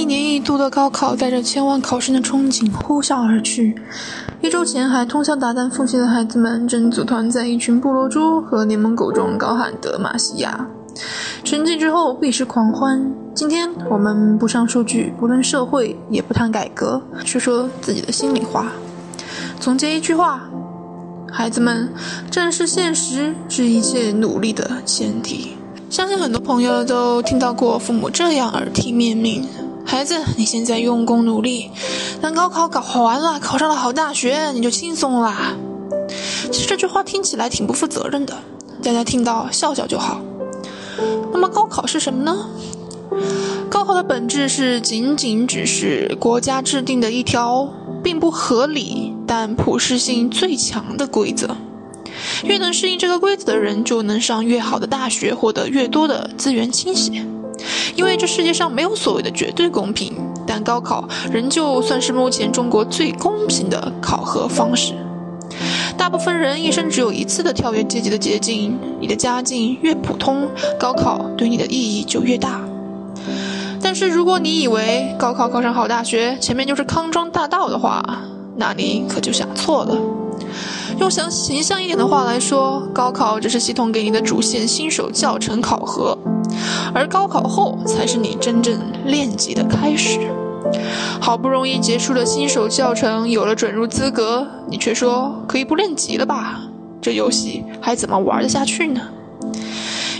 [0.00, 3.76] 一年一度的高考带着千万考生的憧憬呼啸而去。
[4.40, 10.66] 一周前还通宵达旦复习的孩子们，正组团在一群部落猪和联盟狗中高喊德玛西亚。
[11.44, 13.12] 成绩之后必是狂欢。
[13.34, 18.72] 今天我们不上数据，不论社会，也不谈改革，去说自己的心里话。
[19.60, 20.48] 总结一句话：
[21.30, 21.92] 孩子们，
[22.30, 25.58] 正视现实是一切努力的前提。
[25.90, 29.46] 相信很多朋友都听到过父母这样耳提面命。
[29.90, 31.68] 孩子，你现在用功努力，
[32.22, 35.56] 等高考搞完了，考上了好大学，你就轻松啦。
[36.52, 38.38] 其实这句话听起来挺不负责任的，
[38.84, 40.20] 大家听到笑笑就好。
[41.32, 42.46] 那么高考是什么呢？
[43.68, 47.68] 高考的本质是仅仅只是国家制定的一条
[48.00, 51.56] 并不合理但普适性最强的规则。
[52.44, 57.26] 越能适应这个规则的人，就能上越好的大学，获得越多的资源倾斜。
[57.96, 60.14] 因为这世界上没有所谓的绝对公平，
[60.46, 64.94] 但高考仍旧算是目前中国最公平的考核方式。
[65.96, 70.48] 大部分人一生只有一次的跳跃阶级的捷径，你的家境越普通，
[70.78, 72.60] 高考对你的意义就越大。
[73.82, 78.02] 但是如果你以为高考考上好大学，前面就是康庄大道的话，
[78.56, 79.96] 那你可就想错了。
[80.98, 86.16] 用想形象一点的话来说，高考只是系统给你的主线新手教程考核。
[86.94, 90.20] 而高考后才是你真正练级的开始。
[91.20, 96.60] 好不容易结束了新手教程，有了准入资格，你却说可以不练级了吧？
[97.00, 99.00] 这游戏还怎么玩得下去呢？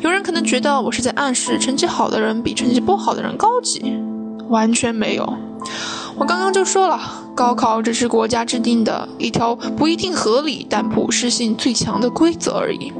[0.00, 3.92] 有人可能觉得我是在暗示成绩好的人比成绩不好的人高级，
[4.48, 5.34] 完全没有。
[6.16, 7.00] 我刚刚就说了，
[7.34, 12.92] 高考只是国家制定的一条不一定合理但普适性最强的规则而已。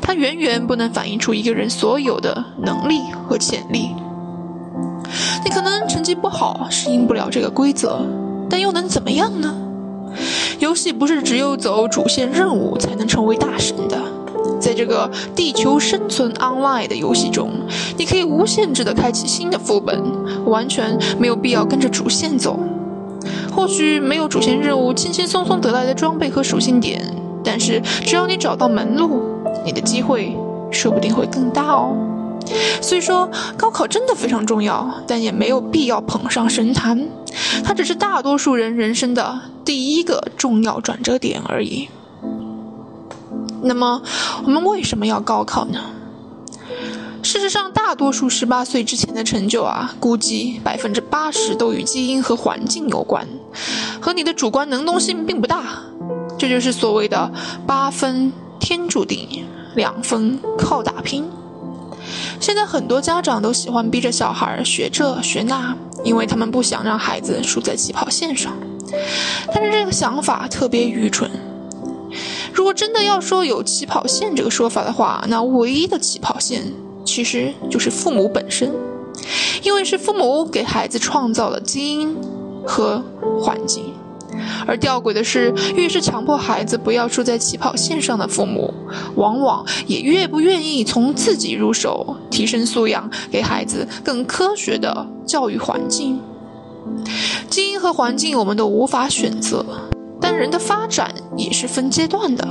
[0.00, 3.90] 它远远不能反映出一个人所有的能力和潜力。
[5.44, 8.00] 你可能成绩不好，适应不了这个规则，
[8.50, 9.54] 但又能怎么样呢？
[10.58, 13.96] 游戏不是只有走主线任务才能成为大神的。
[14.60, 17.50] 在这个地球生存 online 的游戏中，
[17.96, 20.02] 你可以无限制的开启新的副本，
[20.44, 22.58] 完全没有必要跟着主线走。
[23.54, 27.00] 或许没有主线任务轻轻松松得来的装备和属性点，
[27.44, 29.27] 但是只要你找到门路。
[29.68, 30.34] 你的机会
[30.70, 31.94] 说不定会更大哦。
[32.80, 37.06] 所以说，高考真的非常重要，但也没有必要捧上神坛。
[37.62, 41.90] 它只是大多数人人生的第一个重要转折点而已。
[43.62, 44.00] 那么，
[44.46, 45.78] 我们为什么要高考呢？
[47.22, 53.28] 事实上，大多数十八岁之前的成就啊，估计百分之八十都与基因和环境有关，
[54.00, 55.82] 和你的主观能动性并不大。
[56.38, 57.30] 这就是所谓的
[57.66, 58.32] 八分。
[58.60, 59.46] 天注定，
[59.78, 61.24] 两分靠打拼。
[62.40, 68.52] 现在很多家长都喜欢逼着小孩学这学那，因为他们不想让孩子输在起跑线上。
[69.54, 71.30] 但是这个想法特别愚蠢。
[72.52, 76.64] 如果真的要说有起跑线这个说法的话，那唯一的起跑线
[77.04, 78.74] 其实就是父母本身，
[79.62, 82.16] 因为是父母给孩子创造了基因
[82.66, 83.00] 和
[83.40, 83.94] 环境。
[84.66, 88.72] 而吊诡的是，越是强迫孩子不要输在起跑线上的父母，
[89.16, 96.20] 往往也越不愿意从自己入手，提升素养，给孩子更科学的教育环境。
[97.48, 99.64] 基因和环境我们都无法选择，
[100.20, 102.46] 但人的发展也是分阶段的。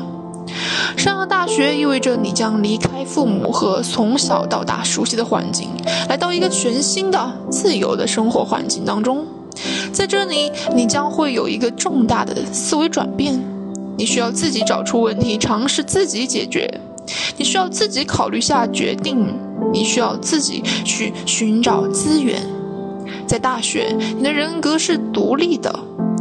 [0.95, 5.69] 上了大学意味着你将离开父母和从小到大熟悉的环境，
[6.09, 9.25] 来到一个全新的、自由的生活环境当中。
[9.91, 13.39] 在这里，你将会有一个重大的思维转变。
[13.97, 16.69] 你需要自己找出问题，尝试自己解决；
[17.35, 19.17] 你需要自己考虑下决定；
[19.73, 22.41] 你需要自己去寻找资源。
[23.25, 25.73] 在大学，你的人格是独立的。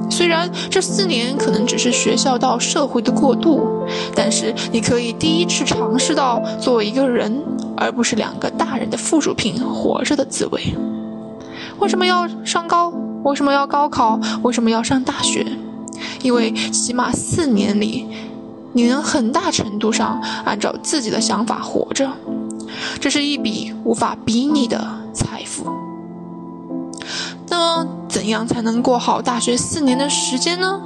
[0.09, 3.61] 虽然这四年可能只是学校到社会的过渡，
[4.15, 7.45] 但是你可以第一次尝试到作为一个人，
[7.77, 10.63] 而不是两个大人的附属品活着的滋味。
[11.79, 12.93] 为什么要上高？
[13.27, 14.21] 为什么要高考？
[14.43, 15.45] 为什么要上大学？
[16.23, 18.07] 因为起码四年里，
[18.73, 22.09] 你能很大程度上按照自己的想法活着，
[23.01, 24.81] 这是一笔无法比拟的
[25.13, 25.67] 财富。
[27.49, 30.81] 那么，怎样才能过好大学四年的时间呢？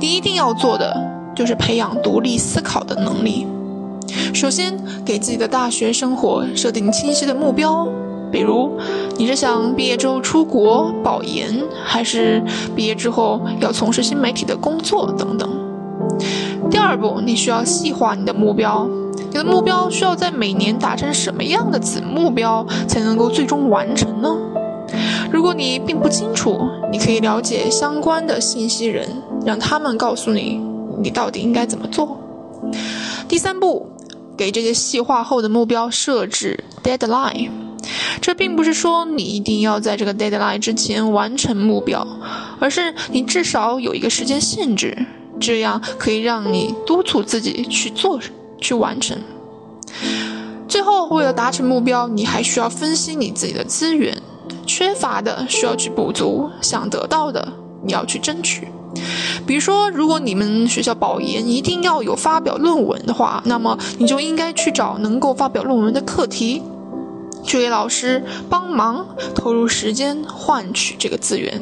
[0.00, 0.96] 你一定要做的
[1.36, 3.46] 就是培养独立思考的能力。
[4.32, 4.74] 首先，
[5.04, 7.86] 给自己的大学生活设定清晰的目标，
[8.32, 8.76] 比如
[9.18, 12.42] 你是想毕业之后出国保研，还是
[12.74, 15.48] 毕业之后要从事新媒体的工作等等。
[16.70, 18.88] 第二步，你需要细化你的目标。
[19.14, 24.34] 你的目标需要在每年达成什么样的子目标才能够最终完成呢？
[25.30, 26.58] 如果你并不清楚，
[26.90, 29.08] 你可以了解相关的信息人，
[29.44, 30.60] 让他们告诉你
[31.02, 32.18] 你到底应该怎么做。
[33.28, 33.86] 第三步，
[34.36, 37.61] 给这些细化后的目标设置 deadline。
[38.20, 42.06] 这并不是说你一定要在这个 deadline 之前完成目标，
[42.58, 44.96] 而是你至少有一个时间限制，
[45.40, 48.20] 这样可以让你督促自己去做。
[48.64, 49.18] 去完成。
[50.68, 54.16] 最后，为了达成目标，你还需要分析你自己的资源，
[54.64, 57.52] 缺乏的需要去补足，想得到的
[57.84, 58.68] 你要去争取。
[59.44, 66.62] 比如说，如果你们学校保研一定要有发表论文的话，那么你就应该去找能够发表论文的课题，
[67.44, 71.60] 去给老师帮忙，投入时间换取这个资源。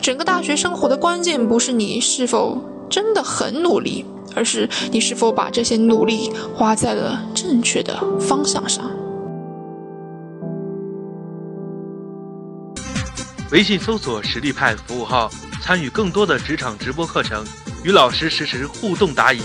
[0.00, 2.58] 整个大学生活的关键不是你是否
[2.88, 4.04] 真的很努力。
[4.36, 8.88] 而是你是否把这些努力花在了正确的方向上？
[13.50, 15.28] 微信搜索“实力派”服务号，
[15.62, 17.42] 参与更多的职场直播课程，
[17.82, 19.40] 与老师实时互动答疑。